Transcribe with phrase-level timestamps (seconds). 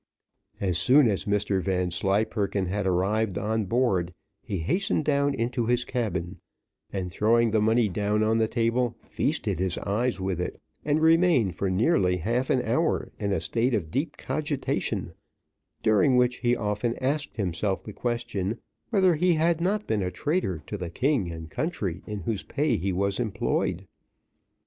[0.59, 6.39] As soon as Mr Vanslyperken had arrived on board, he hastened down into his cabin,
[6.91, 11.53] and throwing the money down on the table, feasted his eyes with it, and remained
[11.53, 15.13] for nearly half an hour in a state of deep cogitation,
[15.83, 18.57] during which he often asked himself the question,
[18.89, 22.75] whether he had not been a traitor to the king and country in whose pay
[22.75, 23.85] he was employed.